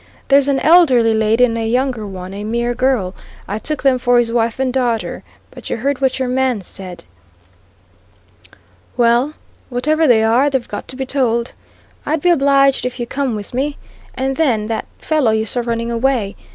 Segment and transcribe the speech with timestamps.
[0.29, 3.13] There's an elderly lady and a younger one, a mere girl.
[3.47, 5.21] I took them for his wife and daughter.
[5.51, 7.03] But you heard what your man said."
[8.97, 9.35] "Well,
[9.69, 11.51] whatever they are, they've got to be told.
[12.03, 13.77] I'd be obliged if you'd come with me.
[14.15, 16.35] And then that fellow you saw running away!